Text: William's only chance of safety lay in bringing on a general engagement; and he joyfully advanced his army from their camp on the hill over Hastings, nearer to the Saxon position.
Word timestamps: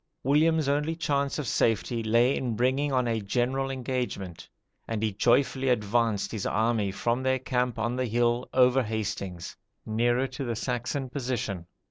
William's 0.23 0.67
only 0.67 0.95
chance 0.95 1.37
of 1.37 1.45
safety 1.47 2.01
lay 2.01 2.35
in 2.35 2.55
bringing 2.55 2.91
on 2.91 3.07
a 3.07 3.21
general 3.21 3.69
engagement; 3.69 4.49
and 4.87 5.03
he 5.03 5.11
joyfully 5.13 5.69
advanced 5.69 6.31
his 6.31 6.47
army 6.47 6.89
from 6.89 7.21
their 7.21 7.37
camp 7.37 7.77
on 7.77 7.95
the 7.95 8.05
hill 8.07 8.49
over 8.51 8.81
Hastings, 8.81 9.55
nearer 9.85 10.25
to 10.25 10.43
the 10.43 10.55
Saxon 10.55 11.07
position. 11.07 11.67